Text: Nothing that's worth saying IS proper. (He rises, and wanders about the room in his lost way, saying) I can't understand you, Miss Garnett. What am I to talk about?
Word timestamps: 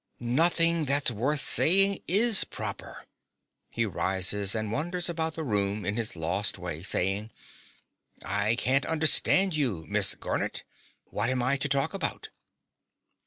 Nothing 0.19 0.85
that's 0.85 1.11
worth 1.11 1.41
saying 1.41 1.99
IS 2.07 2.43
proper. 2.43 3.05
(He 3.69 3.85
rises, 3.85 4.55
and 4.55 4.71
wanders 4.71 5.07
about 5.09 5.35
the 5.35 5.43
room 5.43 5.85
in 5.85 5.95
his 5.95 6.15
lost 6.15 6.57
way, 6.57 6.81
saying) 6.81 7.29
I 8.25 8.55
can't 8.55 8.87
understand 8.87 9.55
you, 9.55 9.85
Miss 9.87 10.15
Garnett. 10.15 10.63
What 11.11 11.29
am 11.29 11.43
I 11.43 11.55
to 11.57 11.69
talk 11.69 11.93
about? 11.93 12.29